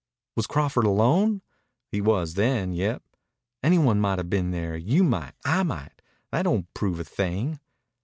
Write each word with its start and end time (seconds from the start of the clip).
"Was 0.35 0.47
Crawford 0.47 0.85
alone?" 0.85 1.43
"He 1.91 2.01
was 2.01 2.33
then. 2.33 2.73
Yep." 2.73 3.03
"Any 3.61 3.77
one 3.77 4.01
might'a' 4.01 4.23
been 4.23 4.49
there. 4.49 4.75
You 4.75 5.03
might. 5.03 5.33
I 5.45 5.61
might. 5.61 6.01
That 6.31 6.41
don't 6.41 6.73
prove 6.73 6.99
a 6.99 7.03
thing." 7.03 7.59